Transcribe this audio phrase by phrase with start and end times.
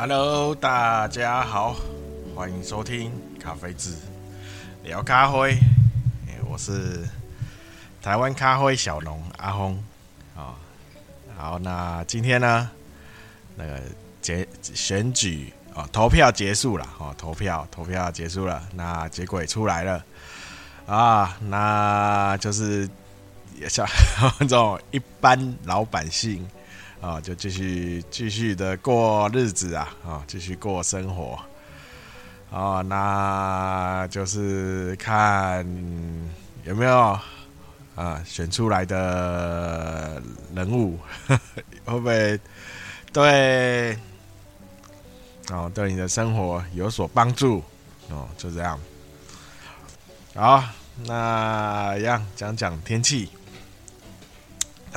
[0.00, 1.74] Hello，大家好，
[2.32, 3.10] 欢迎收听
[3.40, 3.96] 咖啡志
[4.84, 5.58] 聊咖啡。
[6.48, 7.04] 我是
[8.00, 9.76] 台湾咖啡小农阿轰
[10.36, 10.54] 啊。
[11.36, 12.70] 好，那今天呢，
[13.56, 13.80] 那个
[14.22, 20.04] 结选举啊，投票结束了哦，投票投票结束了，那结果也出来了
[20.86, 22.88] 啊，那就是
[23.56, 23.84] 也像
[24.38, 26.48] 这种一般老百姓。
[27.00, 31.38] 啊，就继续继续的过日子啊，啊，继续过生活，
[32.50, 35.64] 啊，那就是看
[36.64, 37.18] 有没有
[37.94, 40.20] 啊选出来的
[40.54, 40.98] 人物
[41.28, 41.62] 呵呵
[41.92, 42.40] 会不会
[43.12, 43.96] 对
[45.50, 47.62] 哦对你的生活有所帮助
[48.10, 48.78] 哦，就这样。
[50.34, 50.64] 好，
[51.06, 53.30] 那一样讲讲天气。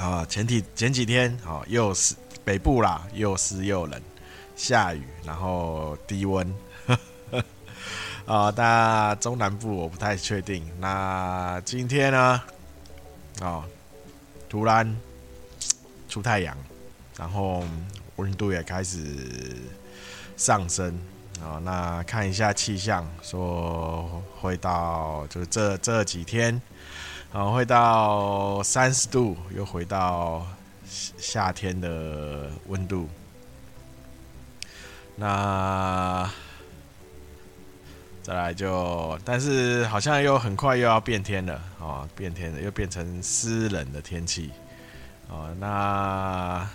[0.01, 4.01] 啊，前几前几天啊，又是北部啦，又湿又冷，
[4.55, 6.51] 下雨，然后低温。
[8.25, 10.67] 啊，但中南部我不太确定。
[10.79, 12.41] 那今天呢？
[13.41, 13.63] 啊，
[14.49, 14.97] 突然
[16.09, 16.57] 出太阳，
[17.15, 17.63] 然后
[18.15, 19.55] 温度也开始
[20.35, 20.99] 上升。
[21.43, 26.59] 啊，那看一下气象，说会到就是这这几天。
[27.33, 30.45] 然后会到三十度，又回到
[31.17, 33.07] 夏天的温度。
[35.15, 36.29] 那
[38.21, 42.07] 再来就，但是好像又很快又要变天了哦！
[42.15, 44.51] 变天了，又变成湿冷的天气
[45.29, 45.49] 哦！
[45.59, 46.67] 那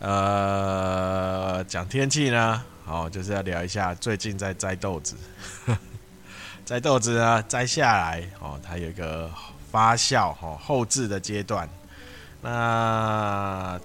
[0.00, 5.14] 呃，讲天气呢，好，就是要聊一下最近在摘豆子。
[6.64, 9.28] 摘豆子呢，摘下来哦，它有一个
[9.70, 11.68] 发酵哦后置的阶段。
[12.40, 13.78] 那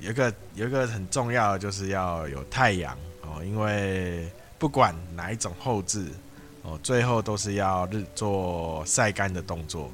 [0.00, 6.06] 有一个有一个很重要的，就是要有太阳哦，因为不管哪一种后置
[6.62, 9.90] 哦，最后都是要日做晒干的动作。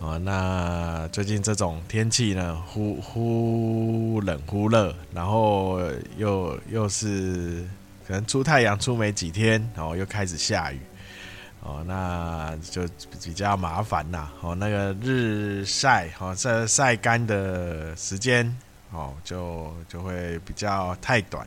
[0.00, 5.80] 哦，那最近这种天气呢，忽忽冷忽热，然后
[6.18, 7.66] 又又是。
[8.08, 10.80] 可能出太阳出没几天，然后又开始下雨，
[11.60, 12.88] 哦，那就
[13.22, 14.32] 比较麻烦啦。
[14.40, 18.56] 哦，那个日晒，哦，这晒干的时间，
[18.92, 21.46] 哦，就就会比较太短。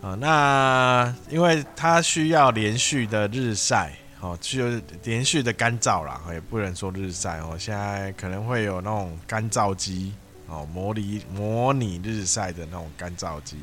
[0.00, 4.68] 哦，那因为它需要连续的日晒，哦，就
[5.04, 7.56] 连续的干燥啦，也不能说日晒哦。
[7.56, 10.12] 现在可能会有那种干燥机，
[10.48, 13.58] 哦，模拟模拟日晒的那种干燥机。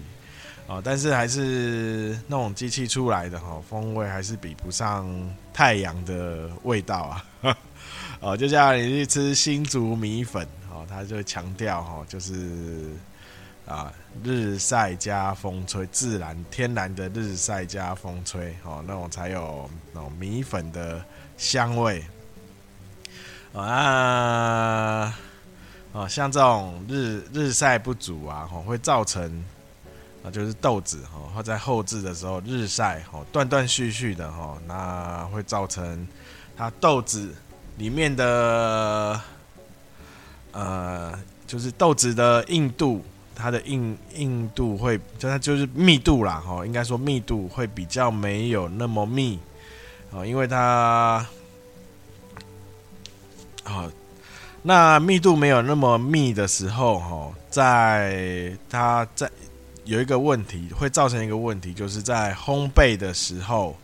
[0.65, 5.05] 哦，但是还是那种机器出来的哈，风味还是比不上
[5.53, 7.25] 太阳的味道啊。
[8.21, 12.93] 哦，就像你去吃新竹米粉，哦，他就强调哈，就是
[13.67, 13.91] 啊，
[14.23, 21.03] 日晒加风吹，自然天然的日晒加风吹，哦，那种才有那种米粉的
[21.35, 22.01] 香味。
[23.53, 25.13] 啊，
[25.91, 29.43] 哦，像这种日日晒不足啊，哦会造成。
[30.23, 36.07] 啊就是豆子哈，它在后制的时候日晒哈，断断续续的哈，那会造成
[36.55, 37.35] 它豆子
[37.77, 39.19] 里面的
[40.53, 41.13] 呃，
[41.45, 43.03] 就是豆子的硬度，
[43.35, 49.37] 它的硬硬度会，就它就是密度啦哈，应该说密度会比较没有那么密
[50.13, 51.27] 啊，因为它
[53.65, 53.91] 啊，
[54.61, 59.29] 那密度没有那么密的时候哈，在它在。
[59.85, 63.75] 有一个问题会造成一个问题，就是在烘焙的时候，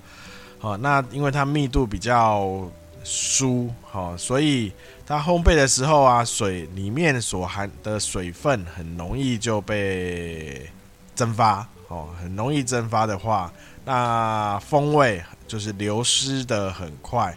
[0.59, 2.69] 好，那因为它密度比较
[3.03, 4.71] 疏，好，所以
[5.05, 10.69] 它烘焙的时候啊，水里面所含的水分很容易就被
[11.15, 13.51] 蒸发，哦，很容易蒸发的话，
[13.83, 17.35] 那风味就是流失的很快。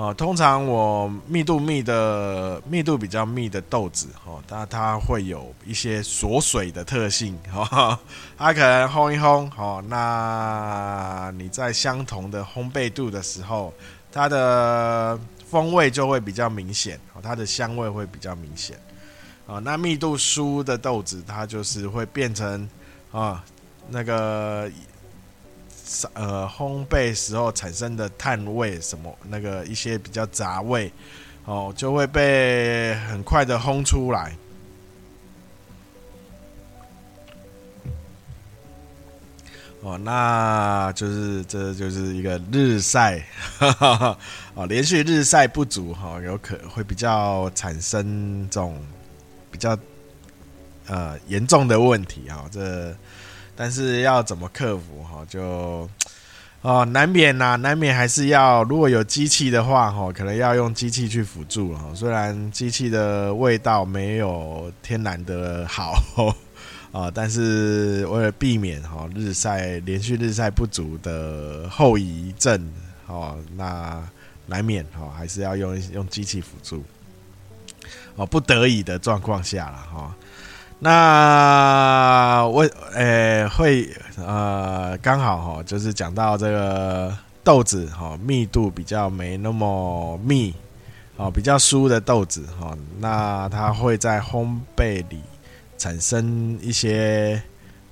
[0.00, 7.98] 哦，通常我密度密的密度比较密的豆子，哦，它它会有一些锁水的特性，哦，
[8.38, 13.74] 它可能烘一烘，哦，那你在相同的烘焙度的时候，
[14.10, 15.20] 它的
[15.50, 18.78] 风味就会比较明显，哦，它的香味会比较明显，
[19.44, 22.66] 哦，那密度疏的豆子，它就是会变成
[23.12, 23.44] 啊
[23.90, 24.70] 那个。
[26.14, 30.92] 呃，烘焙时候产生的碳味，什么那个一些比较杂味，
[31.44, 34.36] 哦，就会被很快的烘出来。
[39.82, 43.24] 哦，那就是这就是一个日晒，
[44.54, 48.78] 哦，连续日晒不足，哈，有可会比较产生这种
[49.50, 49.76] 比较
[50.86, 52.44] 呃严重的问题哈。
[52.52, 52.94] 这
[53.60, 55.22] 但是要怎么克服哈？
[55.28, 55.86] 就
[56.62, 61.90] 哦难免呐，难免还是要如果有机器的话哈，可能要用机器去辅助哈。
[61.94, 65.92] 虽然机器的味道没有天然的好
[66.90, 72.72] 啊， 但是为了避免哈日晒连续日晒不足的后遗症
[73.08, 74.02] 哦，那
[74.46, 76.82] 难免哈还是要用用机器辅助。
[78.16, 80.16] 哦，不得已的状况下了哈，
[80.82, 82.62] 那我
[82.94, 90.54] 诶、欸、会呃刚好哈，就是讲到这个豆子哈，密度比较没那么密，
[91.16, 95.20] 哦，比较疏的豆子哈，那它会在烘焙里
[95.76, 97.42] 产生一些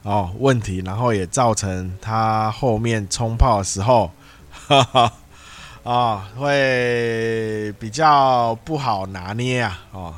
[0.02, 4.11] 哦问题，然后也造成它后面冲泡的时候，
[4.67, 5.12] 哈哈。
[5.84, 10.14] 啊、会比较不好拿捏啊，哦，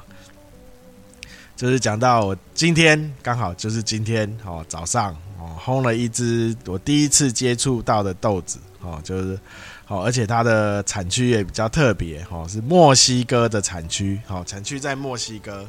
[1.61, 9.39] 就是讲到我今天刚好就是今天哦早上哦烘了一支我第一次接触到的豆子哦，就是
[9.87, 15.69] 哦，而且它的产区也比较特别哦，是墨西哥的产区哦，产区在墨西哥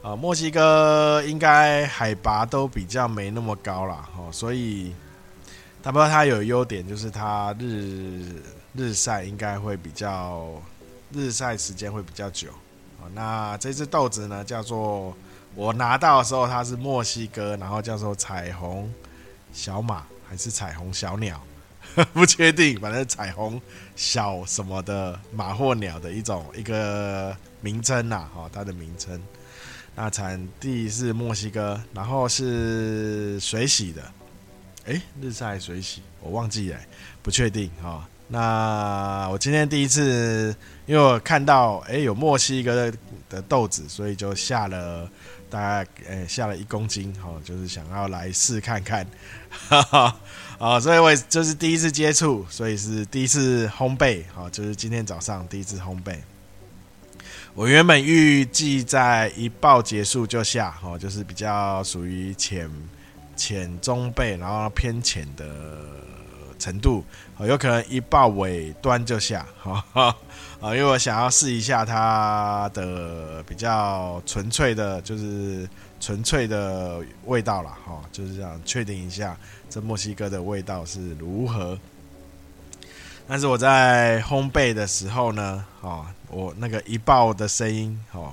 [0.00, 4.92] 啊，墨西哥应该海拔都比较没那么高啦哦，所以
[5.82, 8.22] 它不知道它有优点就是它日。
[8.78, 10.52] 日晒应该会比较，
[11.10, 12.48] 日晒时间会比较久。
[13.14, 15.16] 那这只豆子呢，叫做
[15.54, 18.92] 我拿到的时候它是墨西哥，然后叫做彩虹
[19.52, 21.42] 小马还是彩虹小鸟，
[22.12, 23.60] 不确定，反正彩虹
[23.94, 29.20] 小什么的马或鸟的一种一个名称呐，哈，它的名称。
[29.94, 34.02] 那产地是墨西哥，然后是水洗的，
[34.84, 36.78] 诶，日晒水洗，我忘记了，
[37.22, 38.06] 不确定哈。
[38.28, 42.92] 那我今天第一次，因为我看到哎、有墨西哥
[43.30, 45.08] 的豆子，所以就下了
[45.48, 49.06] 大概哎、下了一公斤，哦，就是想要来试看看，
[49.68, 50.16] 哈哈，
[50.58, 56.16] 啊，所以我就是第一次接触，所以是第一次烘焙，好，就是今天早上第一次烘焙。
[57.54, 62.68] 我原本预计在一爆结束就下，哦，就是比较属于浅
[63.36, 65.46] 浅中焙，然后偏浅的
[66.58, 67.04] 程度。
[67.40, 69.84] 有可能一爆尾端就下，哈
[70.58, 75.68] 啊，因为我想要试一下它的比较纯粹的，就是
[76.00, 79.36] 纯粹的味道了，哈，就是这样确定一下
[79.68, 81.78] 这墨西哥的味道是如何。
[83.28, 88.32] 但是我在烘焙的时候呢，哦，我那个一爆的声音，哦，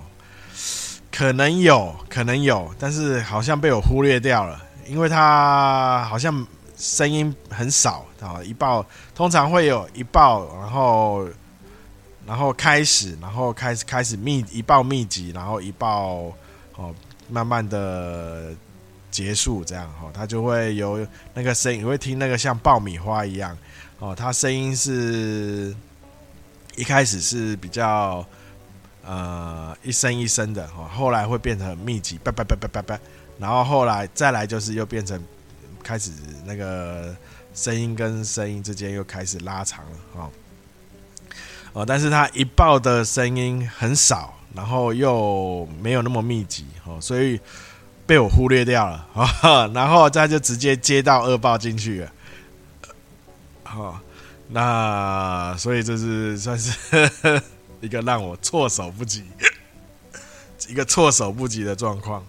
[1.11, 6.47] 可能有可能有，但是好像被我忽略掉了，因为它好像。
[6.75, 11.27] 声音很少啊，一爆通常会有一爆，然后
[12.25, 16.33] 然后开始，然后开始开始密一爆密集，然后一爆
[16.75, 16.93] 哦，
[17.29, 18.51] 慢慢的
[19.11, 23.55] 结束这样哈，它就会有那个声音，你会听那个像爆米花一样
[23.99, 25.75] 哦，它声音是
[26.75, 28.25] 一开始是比较
[29.05, 32.99] 呃一声一声的哈，后来会变成密集，叭叭叭叭叭叭，
[33.37, 35.23] 然后后来再来就是又变成。
[35.83, 36.12] 开始
[36.45, 37.15] 那个
[37.53, 40.31] 声音跟声音之间又开始拉长了哦，
[41.74, 47.40] 哦，但是它一爆的声音很少，然后又没有那么密集哦，所以
[48.07, 52.11] 被我忽略掉了啊， 然后再就直接接到二爆进去了，
[53.63, 53.99] 好，
[54.49, 56.71] 那所以这是算是
[57.81, 59.25] 一个让我措手不及，
[60.69, 62.25] 一个措手不及的状况。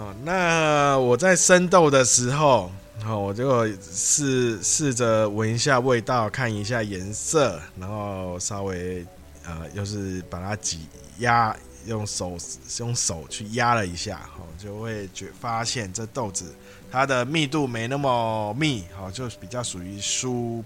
[0.00, 2.72] 好，那我在生豆的时候，
[3.04, 9.04] 好，我就试试着闻一下味道，看一下颜色，然后稍微
[9.44, 10.86] 呃，又是把它挤
[11.18, 11.54] 压，
[11.84, 12.34] 用手
[12.78, 16.54] 用手去压了一下，好，就会觉发现这豆子
[16.90, 20.64] 它的密度没那么密，好，就比较属于酥，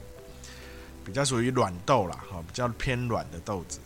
[1.05, 3.81] 比较属于软豆啦，好，比较偏软的豆子。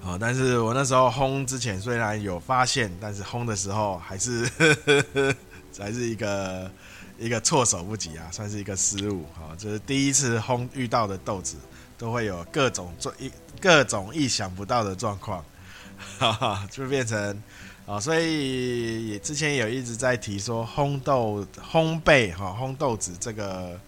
[0.00, 5.34] 哦，但是我那时候烘之前虽然有发现，但是烘的时候还是呵呵呵
[5.78, 6.70] 还是一个
[7.18, 9.52] 一个措手不及啊，算是一个失误啊。
[9.58, 11.56] 就是第一次烘遇到的豆子，
[11.98, 15.44] 都会有各种做一各种意想不到的状况，
[16.18, 17.42] 哈哈，就变成
[17.84, 23.78] 啊，所以也之前有一直在提说烘豆烘焙哈，烘豆子这个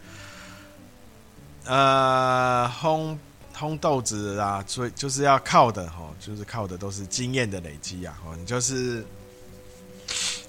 [1.65, 3.17] 呃烘。
[3.61, 8.19] 烘豆子啊，所以就是要靠的哈，就是靠的都是经验的累积啊。
[8.25, 9.05] 哦，你就是，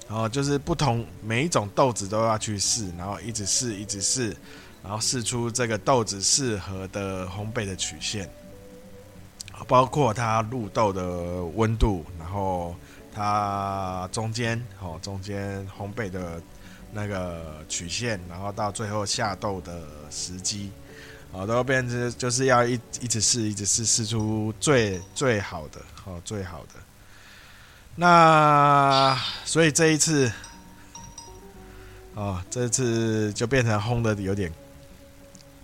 [0.08, 4.34] 哦，就是不同每一种豆子都要去试，然后一直试，一直试，
[4.82, 8.26] 然后试出这个豆子适合的烘焙的曲线。
[9.68, 12.74] 包括它入豆的温度，然后
[13.14, 16.42] 它中间哦中间烘焙的
[16.92, 20.72] 那个曲线，然后到最后下豆的时机，
[21.32, 26.74] 哦都变成就是要一一直试，一直试，试出最最好的哦最好的。
[27.96, 30.30] 那所以这一次，
[32.14, 34.52] 哦这次就变成烘的有点。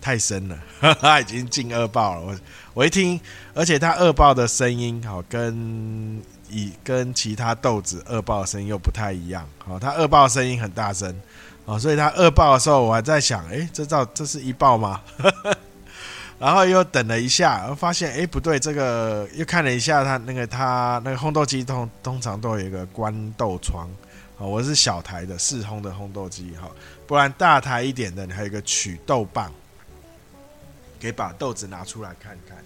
[0.01, 2.21] 太深了，哈 哈已经进二爆了。
[2.21, 2.39] 我
[2.73, 3.19] 我一听，
[3.53, 9.45] 而且它二爆的声音，好跟以跟其他豆子二爆的声音又不太一样。
[9.57, 11.13] 好，它二爆的声音很大声，
[11.69, 14.99] 哦，所以它二爆的时候，我还在想，诶，这照这是一爆吗？
[16.39, 23.87] 然后又等了一下，发现，诶，不对，这个又看了一下，它那个它那个烘豆机通通常都有一个关豆窗。
[24.39, 26.67] 哦，我是小台的四烘的烘豆机，哈，
[27.05, 29.51] 不然大台一点的，你还有一个取豆棒。
[30.99, 32.57] 给把豆子拿出来看看，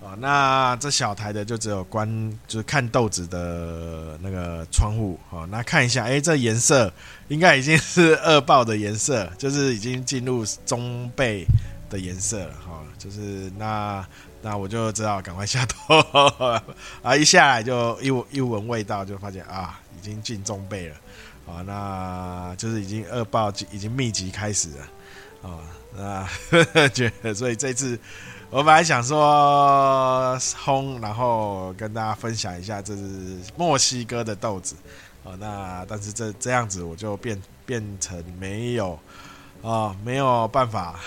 [0.00, 2.08] 啊，那这小台的就只有关，
[2.46, 6.92] 就是看豆子的那个窗户，哦，那看一下，哎，这颜色
[7.26, 11.44] 应该已经是 二爆的颜色，就是已经进入中背
[11.90, 14.06] 的颜色了，哈，就是那
[14.40, 15.98] 那我就知道赶快下豆，
[17.02, 20.96] 啊，一下来就一一闻味道就发现啊，已经进中背了，
[21.48, 25.58] 啊，那就是已经二爆已经密集开始了，啊。
[25.98, 26.30] 啊，
[26.94, 27.98] 觉得所以这次
[28.50, 34.74] 我本来想说烘，然后跟大家分享一下这是墨西哥的豆子
[35.22, 35.36] 啊。
[35.38, 38.98] 那但是这这样子我就变变成没有
[39.62, 40.98] 啊，没有办法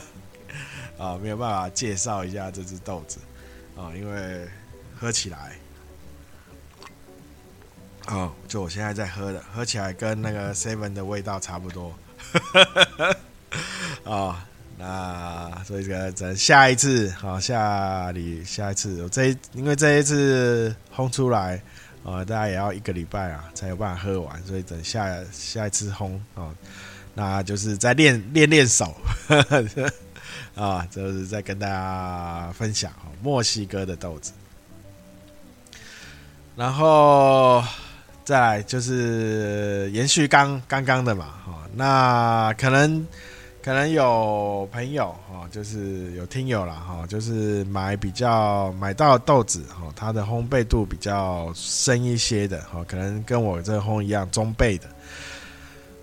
[0.96, 3.18] 啊，没有办法介绍一下这只豆子
[3.76, 4.48] 啊，因为
[4.98, 5.52] 喝起来
[8.06, 11.92] 啊，就我现在在喝的，喝起来跟那个 Seven 的味道差不多。
[14.04, 14.36] 啊、 哦，
[14.78, 21.62] 那所以这个等下一次，好、下里下一次，我这因为这一次烘出来，
[22.04, 26.52] 啊、大家也要一个礼拜啊，才有办法喝完，所以等下下一次烘、哦，
[27.14, 28.96] 那就是再练练练手，
[30.56, 34.32] 啊，就是再跟大家分享哦，墨西哥的豆子，
[36.56, 37.62] 然后
[38.24, 43.06] 再来就是延续刚刚刚的嘛，哈、那可能。
[43.62, 54.88] 可能有朋友哈，就是有听友了哈，就是买比较买到豆子哈，它的烘焙度比较深一些的哈，可能跟我这烘一样中焙的。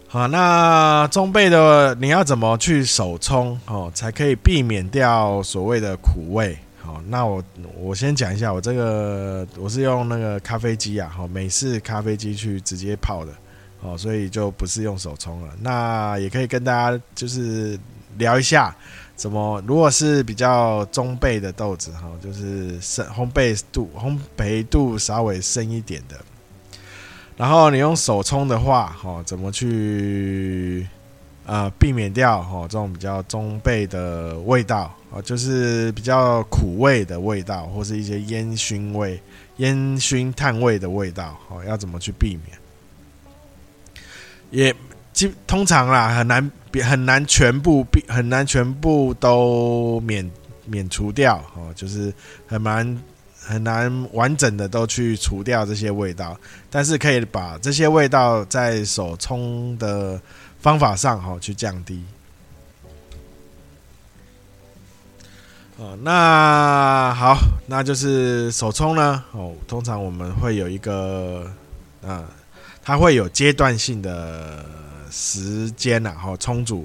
[0.08, 6.58] 好，那中焙的你要怎么去手冲哦，才可以避免掉所谓的苦味？
[6.82, 7.44] 好，那我
[7.78, 13.34] 我先讲一下，我这个我是用那个咖啡机啊，哈，美式咖啡机去直接泡的。
[13.81, 15.53] 哦，所以就不是用手冲了。
[15.62, 17.79] 那也可以跟大家就是
[18.17, 18.75] 聊一下，
[19.15, 26.19] 怎么如果是比较中焙的豆子哈，就是深烘焙度烘焙度稍微深一点的，
[27.38, 30.86] 然后你用手冲的话，哈，怎么去
[31.45, 39.21] 呃避免掉哈这种比较中焙的味道啊，就是比较苦味的味道，或是一些烟熏味、
[39.57, 42.59] 烟熏炭味的味道，哦，要怎么去避免？
[44.51, 44.75] 也
[45.13, 46.51] 基通常啦，很难
[46.84, 50.29] 很难全部，很难全部都免
[50.65, 52.13] 免除掉哦，就是
[52.48, 53.01] 很难
[53.41, 56.38] 很难完整的都去除掉这些味道，
[56.70, 60.20] 但是可以把这些味道在手冲的
[60.60, 62.03] 方法上哈去降低。
[65.77, 67.38] 哦，那好，
[67.68, 71.51] 那就是手冲呢哦，通常我们会有一个
[72.06, 72.25] 啊。
[72.89, 74.65] 它会有阶段性的
[75.12, 76.84] 时间呐，哈，充足，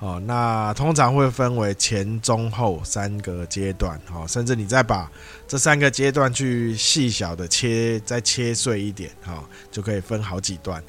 [0.00, 5.08] 哦，那通常会分为前、中、后三个阶段，哈，甚至你再把
[5.46, 10.82] 这三个阶段去细小的切，再切碎一点，哈，就可以分好几段。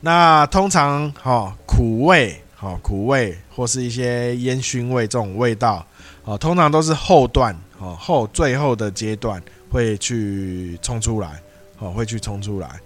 [0.00, 5.84] 那通常，哈，苦味，哈，苦味或是一些烟熏味这种味道，
[6.22, 11.42] 哦，通常都是后段，哦，后最后的阶段会去冲出来，
[11.80, 12.80] 哦，会去冲出来。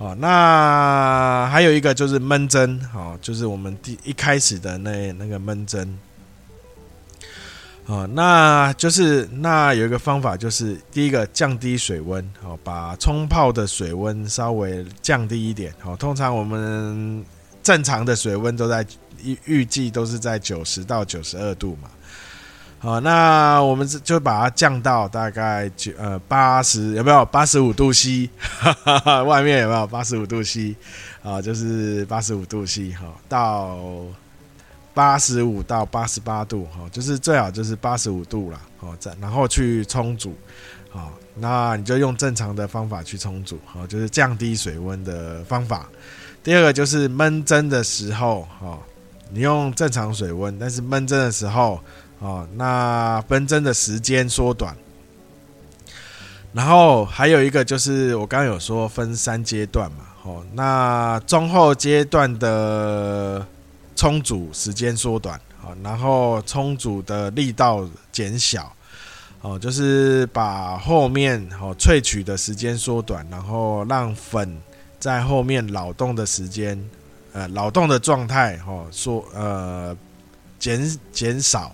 [0.00, 5.98] 哦，那还有一个就是闷蒸，哦，就是我们第一开始的那那个闷蒸，
[7.84, 17.22] 哦，那就是那有一个方法，就是第一个降低水温，哦，把冲泡的水温稍微降低一点，哦，通常我们
[17.62, 18.82] 正常的水温都在
[19.22, 21.90] 预预计都是在九十到九十二度嘛。
[22.82, 28.30] 好，那我们就把它降到大概九呃八十，有没有八十五度 C？
[29.26, 30.74] 外面有没有八十五度 C？
[31.22, 33.78] 啊，就是八十五度 C 哈，到
[34.94, 40.34] 八十五到八十八度，哈，就是最好就是八十五度了，哦，再然后去冲煮，
[40.88, 45.86] 好，那你就用正常的方法去冲煮，好，就是降低水温的方法。
[46.42, 48.78] 第二个就是焖蒸的时候，哈，
[49.30, 51.78] 你用正常水温，但是焖蒸的时候，
[52.20, 54.76] 哦，那焖蒸的时间缩短。
[56.52, 63.46] 然后还有一个就是我刚刚有说分三阶段嘛，哦，那中后阶段的
[63.94, 68.72] 冲煮时间缩短，哦，然后冲煮的力道减小，
[69.42, 74.60] 哦，就是把后面哦萃取的时间缩短，然后让粉
[74.98, 76.76] 在后面扰动的时间，
[77.32, 79.96] 呃，扰动的状态哦缩呃
[80.58, 81.72] 减减少，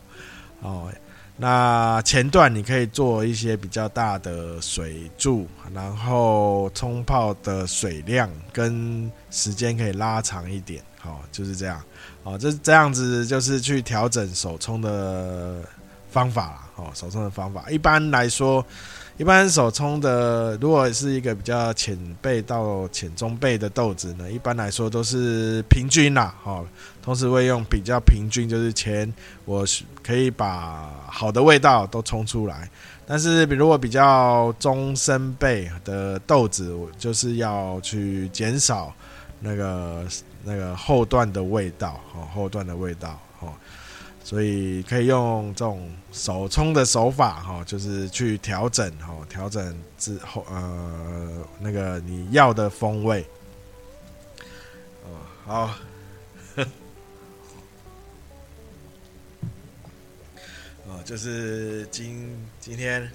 [0.60, 0.90] 哦。
[1.36, 11.82] 那前段你可以做一些比较大的水柱，然后冲泡的水量跟时间可以拉长一点，好，就是这样，
[12.22, 15.62] 哦，这这样子就是去调整手冲的
[16.10, 18.64] 方法啦，哦，手冲的方法，一般来说。
[19.18, 26.66] 一般手冲的，如果是一个比较浅焙到浅中焙的豆子呢，一般来说都是平均啦，哦，
[27.02, 29.10] 同时会用比较平均，就是前
[29.46, 29.64] 我
[30.02, 32.68] 可以把好的味道都冲出来。
[33.06, 38.92] 但是比，如果比较中深焙的豆子，我就是要去减少
[39.40, 40.04] 那个
[40.44, 43.48] 那个后段的味道，哦，后段的味道，哦。
[44.26, 53.24] 所以可以用这种手冲的手法，哈，就是去调整，哈，调整之后，呃，那个你要的风味。
[55.04, 55.14] 哦，
[55.44, 55.70] 好，
[60.88, 63.08] 哦，就是今今天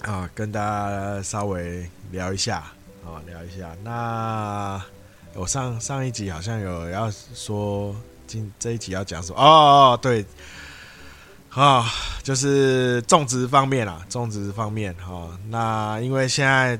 [0.00, 2.72] 啊，跟大家稍微聊一下，
[3.04, 3.76] 啊，聊一下。
[3.84, 4.82] 那
[5.34, 7.94] 我上上一集好像有要说。
[8.30, 9.42] 今这一集要讲什么？
[9.42, 10.24] 哦，对，
[11.48, 11.84] 啊，
[12.22, 15.36] 就是种植方面啦，种植方面哈。
[15.48, 16.78] 那因为现在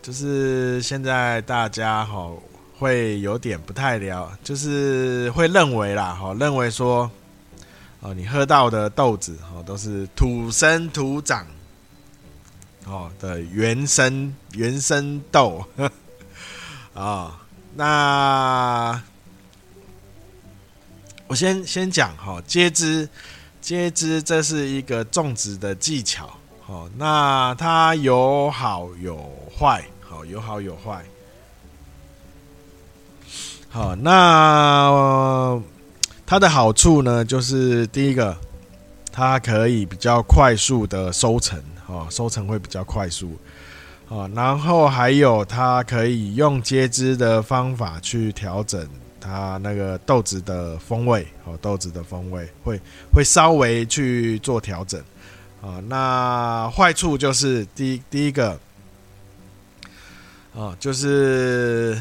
[0.00, 2.30] 就是现在大家哈
[2.78, 7.10] 会有点不太了，就是会认为啦哈，认为说
[8.00, 11.46] 哦，你喝到的豆子哦都是土生土长
[12.86, 15.62] 哦的原生原生豆
[16.94, 17.38] 啊，
[17.76, 19.02] 那。
[21.30, 23.08] 我先先讲哈，接枝，
[23.60, 26.28] 接枝，这是一个种植的技巧，
[26.60, 29.16] 好，那它有好有
[29.56, 31.04] 坏，好，有好有坏，
[33.68, 35.62] 好，那
[36.26, 38.36] 它的好处呢，就是第一个，
[39.12, 43.38] 它可以比较快速的收成，哦，收成会比较快速，
[44.08, 48.84] 哦，然后还有它可以用接枝的方法去调整。
[49.20, 52.80] 它那个豆子的风味哦，豆子的风味会
[53.12, 54.98] 会稍微去做调整
[55.60, 55.78] 啊。
[55.86, 58.58] 那坏处就是第第一个
[60.54, 62.00] 啊，就是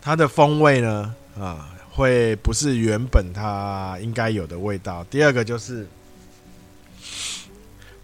[0.00, 5.04] 它的风味呢啊，会不是原本它应该有的味道。
[5.10, 5.86] 第二个就是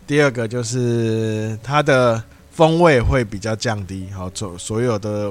[0.07, 5.31] 第二个就是它的风味会比较降低，好，所所有的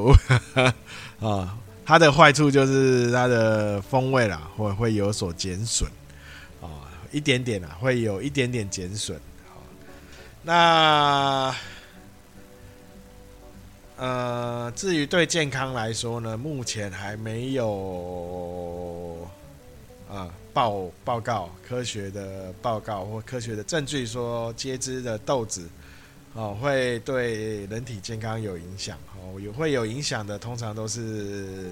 [1.21, 1.55] 啊。
[1.91, 5.85] 它的坏处就是它的风味啦，会会有所减损，
[6.61, 9.19] 啊，一点点啦，会有一点点减损。
[10.41, 11.53] 那
[13.97, 19.27] 呃，至于对健康来说呢，目前还没有
[20.09, 25.67] 啊报报告科学的报告或科学的证据说接枝的豆子。
[26.33, 31.69] 哦，会对人体健康有影响哦，有会有影响的，通常都是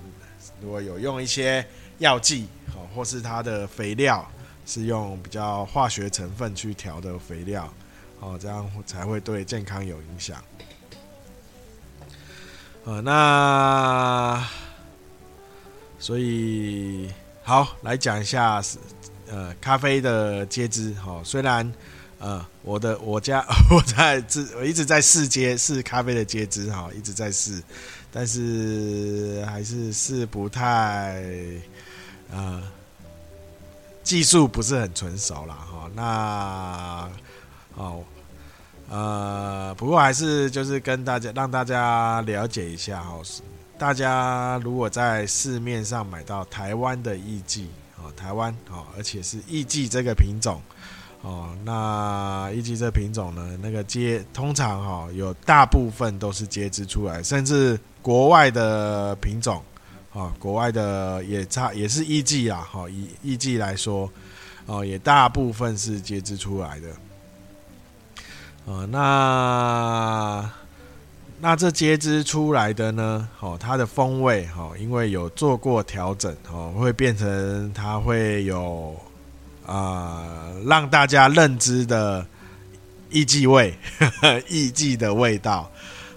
[0.62, 1.66] 如果有用一些
[2.00, 2.46] 药剂，
[2.76, 4.30] 哦，或是它的肥料
[4.66, 7.74] 是用比较化学成分去调的肥料，
[8.20, 10.44] 哦，这样才会对健康有影响。
[12.84, 14.46] 呃，那
[16.00, 17.10] 所以
[17.44, 18.62] 好来讲一下，
[19.30, 21.72] 呃，咖啡的接枝，哦，虽然。
[22.20, 27.64] 呃，我的我家 我在自我一直在试接试咖啡的接枝哈，一直在试，
[28.12, 31.24] 但是还是试不太
[32.30, 32.62] 呃
[34.04, 35.90] 技术不是很纯熟啦哈。
[35.96, 37.10] 那
[37.76, 38.04] 哦
[38.90, 43.22] 呃，不过还是就是跟大家让大家了解一下哈，
[43.78, 50.62] 大家如果在市面上买到台湾的艺妓哦，台湾哦，而且是艺妓这个品种。
[51.22, 53.58] 哦，那艺妓这品种呢？
[53.62, 59.62] 那个接通常哈、哦、有大部分都是接枝出来，甚至国外的品种
[60.14, 64.10] 啊，国外的也差也是艺妓啊，哈，以艺妓来说，
[64.66, 66.88] 哦，也大部分是接枝出来的。
[68.66, 70.50] 呃，那
[71.42, 78.96] 那这接枝出来的呢，哦，它的风味，哈，因为有做过调整，哦，会变成它会有、
[79.70, 82.26] 呃，让大家认知的
[83.12, 83.78] 艺妓味，
[84.50, 85.70] 艺妓的味道。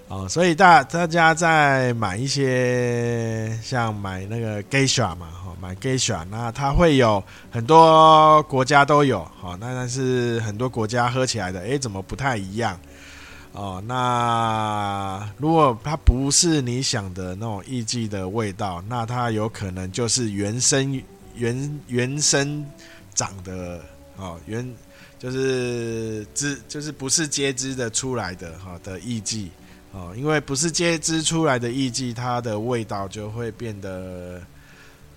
[0.07, 12.79] 哦，所以大大家在买一些像买那个 Geisha 嘛，哈，买 Geisha，那它会有很多国家都有，好，那但是很多国家喝起来的，哎，怎么不太一样？
[13.53, 21.01] 哦，那如果它不是你想的那种艺妓的味道，那它有可能就是原生
[21.35, 22.63] 原原生
[23.13, 23.81] 长的，
[24.17, 24.67] 哦，原
[25.17, 29.47] 就是知就是不是接枝的出来的哈的艺妓。
[29.95, 34.41] 哦，因为不是接枝出来的艺妓，它的味道就会变得，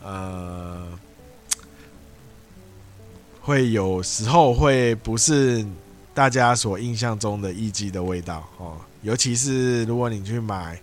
[0.04, 0.87] 呃，
[3.40, 5.64] 会有时候会不是
[6.12, 8.76] 大家所印象中的艺妓的味道哦。
[9.00, 10.78] 尤其是如果你去买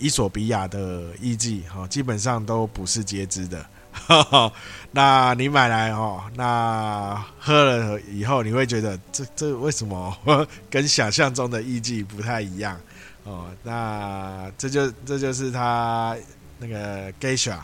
[0.00, 3.64] 伊索比亚的艺妓，哈，基本上都不是接枝的。
[4.90, 10.16] 那你买来哦，那喝了以后，你会觉得这这为什么？
[10.70, 12.78] 跟想象中的艺妓不太一样？
[13.24, 16.16] 哦，那这就这就是它
[16.58, 17.58] 那个 Geisha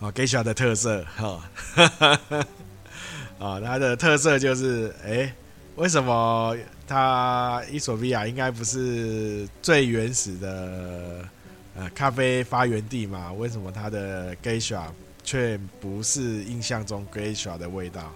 [0.00, 1.40] 哦，Geisha 的特色哈，
[3.38, 5.32] 哦， 它的特色就是，哎，
[5.76, 6.56] 为什么
[6.88, 11.24] 它伊索比亚应该不是最原始的
[11.78, 13.32] 呃咖啡发源地嘛？
[13.32, 14.82] 为什么它的 Geisha
[15.24, 18.12] 却不是印象中 Geisha 的味道？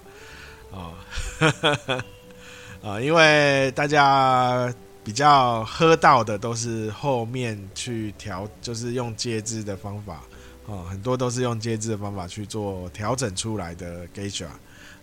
[0.73, 0.93] 哦，
[2.83, 4.71] 啊，因为大家。
[5.05, 10.23] 比较喝到的都是后面去调，就是用接枝的方法，
[10.67, 14.47] 哦，很多都是用接枝的方法去做调整出来的 Geisha，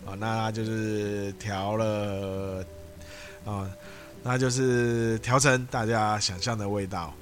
[0.05, 2.65] 啊，那就是调了，
[3.43, 3.69] 啊，
[4.23, 7.13] 那就是调成大家想象的味道，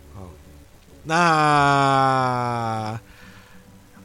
[1.08, 3.00] 那。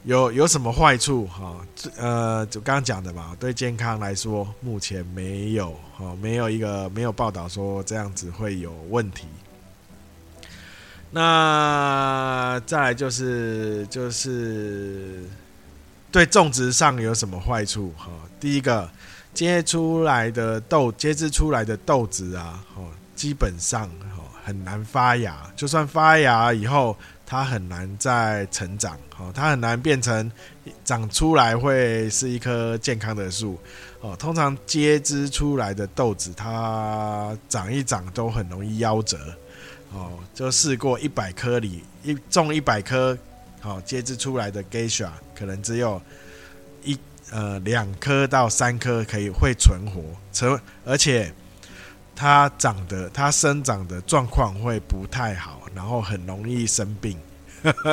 [0.05, 1.65] 有有什么坏处哈？
[1.97, 9.29] 呃，就刚刚讲的嘛，对健康来说，目前没有哈，没有一个没有报道说这样子会有问题。
[11.13, 15.23] 那再来就是就是
[16.11, 18.11] 对种植上有什么坏处哈？
[18.41, 18.91] 第一个，
[19.33, 22.83] 接出来的豆接枝出来的豆子啊，哈，
[23.15, 23.89] 基本上
[24.43, 26.97] 很难发芽，就算发芽以后。
[27.25, 30.31] 它很难再成长，哦，它很难变成
[30.85, 33.59] 长出来会是一棵健康的树，
[34.03, 39.17] 哦，通常接枝出来的豆子，它长一长都很容易夭折，
[39.95, 43.17] 哦，就试过一百颗里一种一百颗，
[43.61, 46.03] 好接枝出来的 Geisha，可能只有
[46.85, 46.99] 一
[47.31, 50.03] 呃两颗到三颗可以会存活，
[50.35, 51.33] 成而且
[52.23, 55.59] 它长得它生长的状况会不太好。
[55.75, 57.19] 然后很容易生病，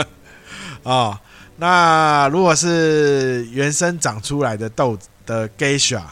[0.84, 1.18] 哦，
[1.56, 6.04] 那如果是原生长出来的豆的 Geisha，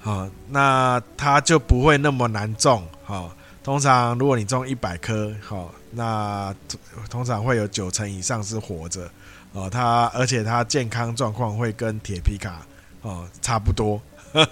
[0.00, 3.30] 好，那它就不会那么难种，好，
[3.62, 6.54] 通常如果你种一百颗，好，那
[7.10, 9.10] 通常会有九成以上是活着，
[9.52, 12.66] 哦，它而且它健康状况会跟铁皮卡
[13.02, 14.00] 哦差不多，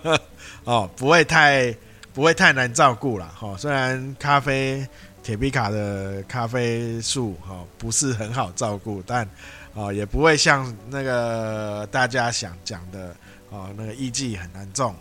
[0.64, 1.74] 哦，不会太
[2.18, 4.85] 不会太难照顾了，哈，虽然咖啡。
[5.22, 9.28] 铁皮卡的咖啡树哈不是很好照顾，但
[9.74, 13.14] 啊也不会像那个大家想讲的
[13.50, 14.94] 哦，那个艺妓很难种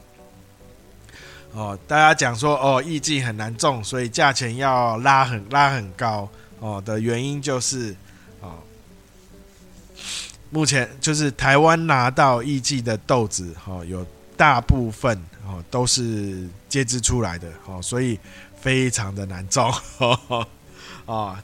[1.53, 1.80] 哦。
[1.88, 7.95] 大家讲说哦，艺妓很难种，所以价钱要拉很拉很高哦的原因就是
[8.41, 8.56] 哦，
[10.49, 14.06] 目前就是台湾拿到艺妓的豆子哈，有
[14.38, 18.17] 大部分哦都是接枝出来的哦，所以。
[18.60, 19.71] 非常的难种，
[21.06, 21.38] 哦，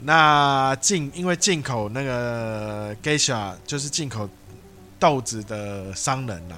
[0.00, 4.28] 那进因为进口那个 Geisha 就是进口
[4.98, 6.56] 豆子的商人呐，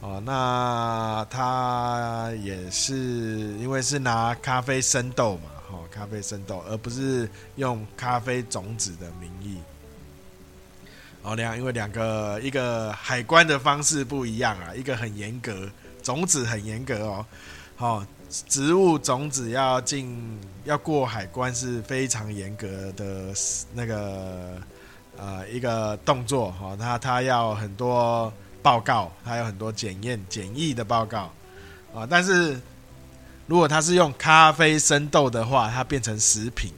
[0.00, 2.94] 哦，那他也是
[3.58, 9.58] 因为是拿咖啡生豆嘛，哦，咖啡生豆，而不是用咖啡种子的名义，
[11.22, 15.68] 哦，两因为两个一个海关的方式不一样啊，一个很严格，
[16.02, 17.26] 种子很严格哦，
[17.76, 18.04] 好。
[18.46, 23.34] 植物种子要进要过海关是非常严格的
[23.74, 24.56] 那个
[25.16, 31.28] 呃一个动作哈，它它要很多报告，它有很多检验检疫的报告
[31.92, 32.06] 啊。
[32.08, 32.56] 但是
[33.48, 36.72] 如果它是用咖啡生豆的话，它变成食品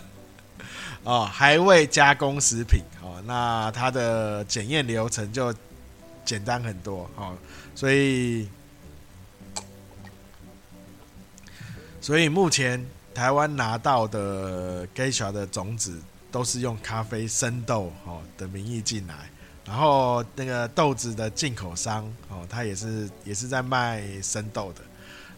[1.02, 5.54] 哦，还未加工食品哦，那它的检验流程就
[6.24, 7.34] 简单很多哦，
[7.74, 8.46] 所以
[12.00, 15.98] 所以目前台湾拿到的 Geisha 的种子
[16.30, 19.30] 都是用咖啡生豆哦的名义进来，
[19.64, 24.82] 然后那个豆子的进口商哦，他也是也是在卖生豆的。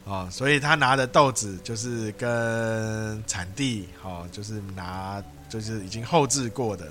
[0.05, 6.91] 哦，所以他拿的豆子就是跟产地，哦，就是拿就是已经后制过的，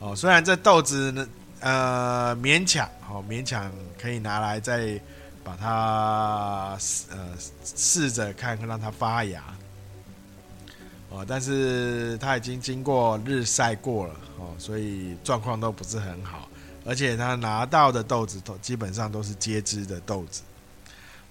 [0.00, 1.28] 哦，虽然这豆子呢，
[1.60, 5.00] 呃，勉强，哦，勉强可以拿来再
[5.44, 6.76] 把它，
[7.10, 9.44] 呃，试着看看让它发芽，
[11.10, 16.48] 哦，但是它已经经过日晒过了，哦，所以状况都不是很好，
[16.86, 20.42] 而且他拿到的豆子都基本上都是接枝的豆子。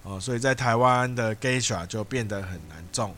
[0.02, 3.14] 哦，所以在台湾的 Geisha 就变得很难种，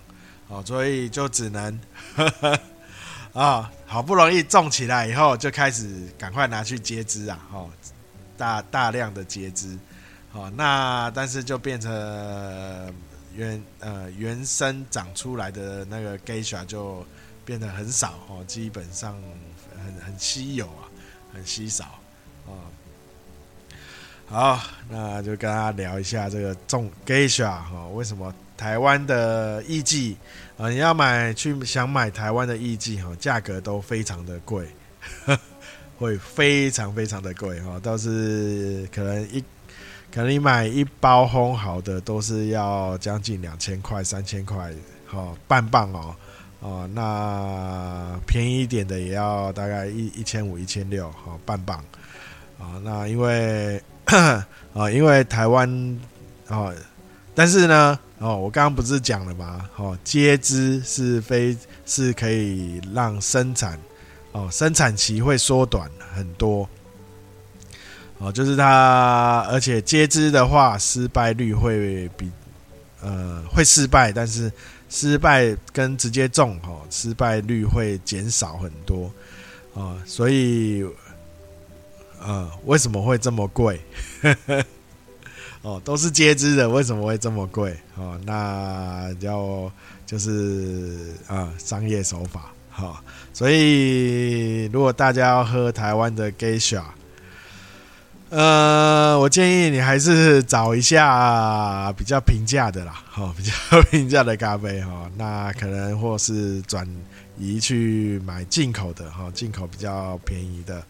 [0.49, 1.79] 哦，所以就只能，
[3.33, 7.71] 啊，好不容易种起来以后，就开始赶快拿去接枝啊，哦，
[8.37, 9.79] 大大量的接枝，
[10.33, 11.91] 哦，那但是就变成
[13.35, 17.07] 原呃原生长出来的那个 Geisha 就
[17.45, 19.17] 变得很少哦，基本上
[19.83, 20.85] 很很稀有啊，
[21.33, 21.85] 很稀少，
[22.47, 22.53] 啊。
[24.27, 30.15] 好，那就跟大家聊一下这个种 Geisha 哈，为什么台湾的艺妓
[30.57, 34.65] 啊，你要买去想买台湾的艺妓哈，价格都非常的贵，
[35.99, 39.43] 会非常非常的贵哈，倒是可能一
[40.15, 44.73] 可能你买一包烘好的都是要将近两千块、三千块
[45.09, 46.15] 哈，半磅哦
[46.61, 51.85] 哦，那便宜一点的也要大概一一千五、一千六哈，半磅
[52.61, 53.83] 啊，那因为。
[54.05, 54.47] 啊，
[54.93, 55.69] 因为台湾
[56.49, 56.71] 啊，
[57.35, 59.69] 但是呢，哦，我刚刚不是讲了吗？
[59.77, 63.79] 哦，接枝是非是可以让生产
[64.33, 66.69] 哦，生产期会缩短很多。
[68.19, 72.31] 哦，就是它，而且接枝的话，失败率会比
[73.01, 74.53] 呃会失败，但是
[74.89, 79.11] 失败跟直接种哦，失败率会减少很多。
[79.75, 80.85] 哦，所以。
[82.25, 83.81] 呃，为什么会这么贵？
[85.63, 87.77] 哦，都是皆知的，为什么会这么贵？
[87.95, 89.71] 哦，那要
[90.05, 92.53] 就是啊、商业手法。
[92.69, 92.97] 好、哦，
[93.33, 96.83] 所以如果大家要喝台湾的 Geisha，
[98.31, 103.53] 呃，我建议你还是找一下比较平价的啦，哈、哦， 比较
[103.91, 106.89] 平价的咖啡哈、哦，那可能或是转
[107.39, 110.83] 移去买进口的哈，进、口比较便宜的。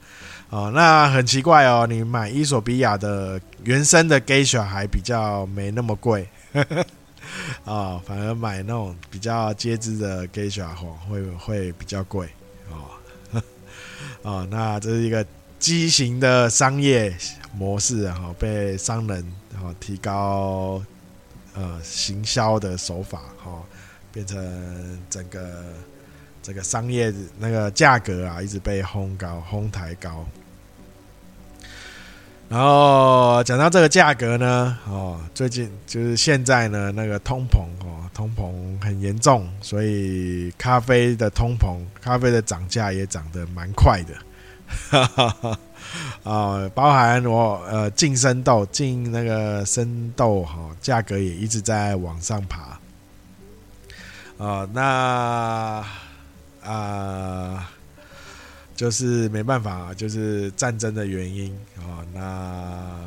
[0.52, 6.28] 哦，那很奇怪哦，你买伊索比亚的原生的 Geisha 还比较没那么贵，
[7.64, 12.28] 哦，反而买那种比较接枝的 Geisha 哦，会会比较贵
[12.70, 13.40] 哦，
[14.20, 15.24] 哦，那这是一个
[15.58, 17.16] 畸形的商业
[17.54, 19.24] 模式哈、哦，被商人
[19.58, 20.82] 哦提高
[21.54, 23.62] 呃行销的手法哈、哦，
[24.12, 25.64] 变成整个
[26.42, 30.26] 这个商业那个价格啊，一直被哄高哄抬高。
[32.52, 44.14] 然后讲到这个价格呢，哦，最近就是现在呢，那个通膨哦，通膨很严重，所以咖啡的通膨，咖啡的涨价也涨得蛮快的，
[44.90, 45.58] 哈哈哈，
[46.24, 52.78] 啊，包含我呃进生豆进那个生豆哈，价格也一直在往上爬，
[54.36, 55.82] 啊，那
[56.62, 57.70] 啊。
[58.82, 62.02] 就是没办法，就是战争的原因啊。
[62.12, 62.98] 那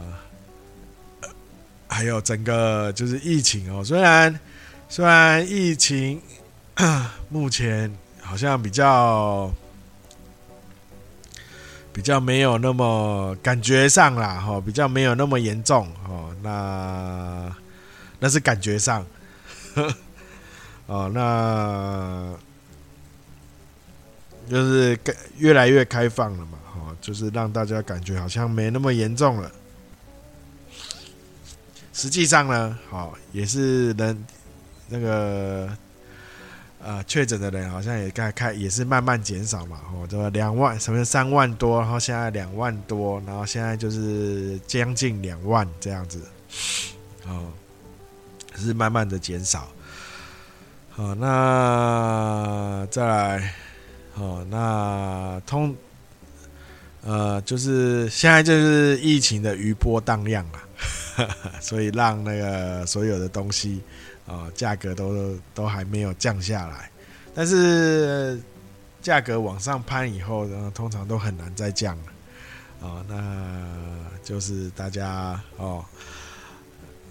[1.85, 3.83] 还有整个就是疫情哦。
[3.83, 4.39] 虽然
[4.87, 6.21] 虽然疫情
[7.27, 9.53] 目前好像比较
[11.91, 16.33] 比较没有那么感觉上啦，哈，比较没有那么严重哦。
[16.41, 17.53] 那
[18.17, 19.05] 那是感觉上，
[20.87, 22.33] 哦，那。
[24.49, 24.97] 就是
[25.37, 29.51] 越来越开放了嘛，哈，就是让大家感觉好像没那么严重了。
[31.93, 34.25] 实际上呢，好也是人
[34.89, 35.69] 那个
[36.83, 46.21] 呃确诊的人好像也开开也是慢慢减少嘛，哦，这个两万什么三万多，然后现在两万多，然后现在就是将近两万这样子，
[47.27, 47.51] 哦，
[48.55, 49.67] 是慢慢的减少。
[50.91, 53.64] 好，那再来。
[54.15, 55.75] 哦，那通，
[57.03, 60.63] 呃，就是现在就是疫情的余波荡漾啊，
[61.59, 63.81] 所以让那个所有的东西
[64.25, 66.89] 啊，价格都都还没有降下来。
[67.33, 68.39] 但是
[69.01, 72.03] 价格往上攀以后呢，通常都很难再降了。
[72.79, 73.67] 哦，那
[74.23, 75.83] 就是大家哦，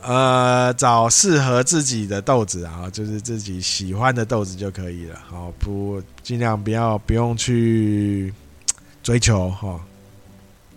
[0.06, 5.18] 呃，找适合自己的豆子啊，就是自己喜欢的豆子就可以了。
[5.26, 8.30] 好，不尽量不要不用去
[9.02, 9.80] 追求哈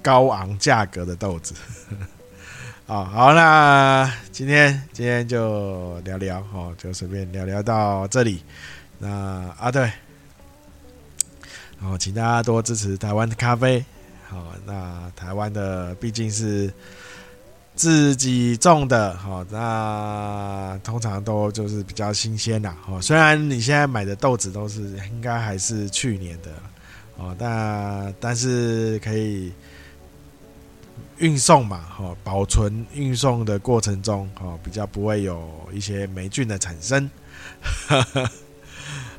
[0.01, 1.53] 高昂价格的豆子。
[2.87, 8.41] 啊，好，那今天今天就聊聊哦，就随便聊聊到这里。
[8.97, 9.91] 那啊，对，
[11.77, 13.83] 好，请大家多支持台湾的咖啡。
[14.29, 16.73] 好，那台湾的毕竟是
[17.77, 22.75] 自己种的，好，那通常都就是比较新鲜啦。
[22.89, 26.51] 哦，虽然你现在买的豆子都是应该还是去年的，
[27.15, 29.53] 哦，但但是可以。
[31.19, 37.09] 运送嘛，哈，保存运送的过程中，哈，比较不会有一些霉菌的产生。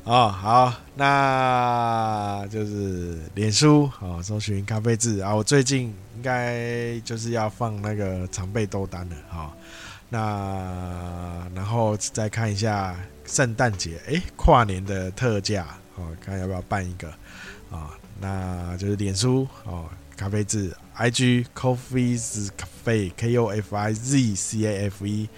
[0.03, 5.35] 哦，好，那就是脸书，哦，搜寻咖啡志啊。
[5.35, 9.53] 我最近应该就是要放那个常备豆单了，哈。
[10.09, 17.07] 那然后再看一下圣诞节，诶，跨年的特价，哦，看要不要办一个，
[17.69, 19.85] 啊，那就是脸书，哦，
[20.17, 20.75] 咖啡志。
[20.95, 25.29] I G Coffee's Cafe K O F I Z C A F E，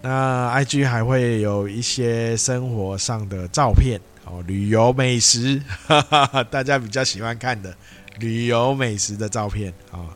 [0.00, 7.74] 那 I G 还会有一些生活上的照片哦，旅游美食，哈哈哈，大家比较喜欢看的
[8.18, 10.06] 旅游美食的照片啊，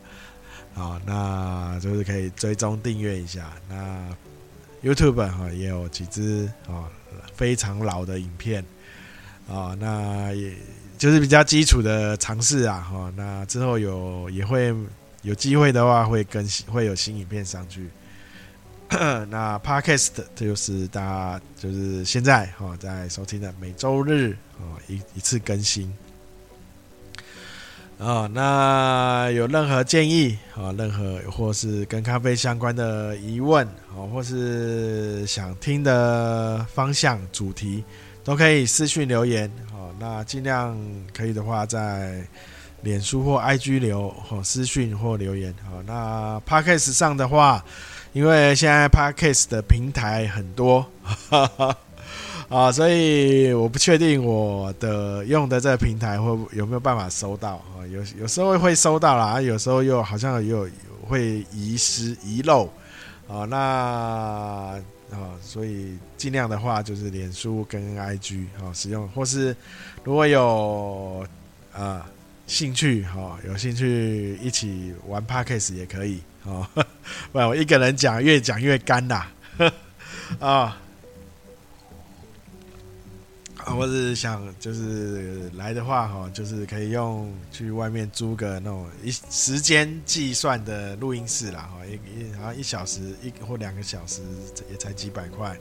[0.73, 3.51] 好，那就是可以追踪订阅一下。
[3.69, 4.07] 那
[4.83, 6.89] YouTube 哈也有几支啊
[7.35, 8.63] 非常老的影片
[9.47, 10.53] 啊，那也。
[10.95, 14.73] 就是比较基础的尝试啊，哈，那之后有也会
[15.21, 17.89] 有机会的话，会更新，会有新影片上去。
[19.29, 25.91] 那 Podcast 就是大家就是现在哈在收听的每周日哦一一次更新。
[27.97, 37.83] 哦，那有任何建议啊，任何或是跟咖啡相关的疑问啊，或是想听的方向主题，
[38.23, 39.93] 都可以私讯留言哦。
[39.99, 40.77] 那尽量
[41.15, 42.21] 可以的话，在
[42.81, 45.53] 脸书或 IG 留或私讯或留言。
[45.63, 47.63] 好，那 Podcast 上的话，
[48.13, 50.85] 因为现在 Podcast 的平台很多，
[52.47, 57.81] 啊，所以我不确定我的用的这个平台会有没有办法收到啊。
[57.91, 60.67] 有有时候会收到啦，有时候又好像又
[61.07, 62.65] 会遗失遗漏
[63.27, 63.45] 啊。
[63.49, 63.57] 那
[65.11, 69.55] 啊，所以尽量的话就是脸书跟 IG 啊使用，或是
[70.03, 71.25] 如果有
[71.75, 72.05] 啊
[72.53, 76.63] 兴趣哈，有兴趣一起玩 Podcast 也可以哦，
[77.31, 79.31] 不然我一个人讲越讲越干啦
[80.37, 80.77] 啊。
[83.75, 94.21] 我是想就是来的话哈，就是可以用去外面租个那种一时间计算的录音室啦哈，一一然后一小时一或两个小时
[94.69, 95.57] 也才几百块，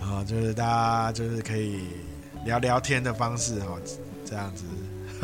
[0.00, 1.84] 啊，就是大家就是可以
[2.44, 3.78] 聊聊天的方式哈，
[4.24, 4.64] 这样子，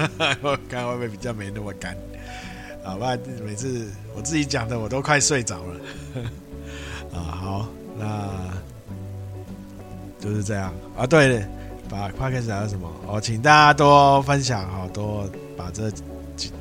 [0.42, 1.96] 我看会不会比较没那么干，
[2.84, 5.80] 啊，不然每次我自己讲的我都快睡着了，
[7.12, 8.30] 啊， 好，那
[10.18, 11.44] 就是这样啊，对。
[11.90, 12.88] 把 p o d c a s 还有什么？
[13.08, 15.90] 哦，请大家多分享好，多把这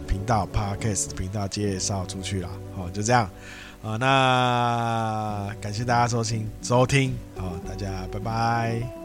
[0.07, 2.49] 频道 p o d c a s 频道介绍出去了。
[2.75, 3.29] 好，就这样
[3.83, 3.95] 啊。
[3.97, 8.98] 那感谢大家收听收听，好，大家拜拜。